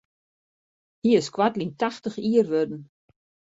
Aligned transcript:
Hy 1.03 1.09
is 1.19 1.27
koartlyn 1.35 1.73
tachtich 1.79 2.17
jier 2.25 2.47
wurden. 2.51 2.81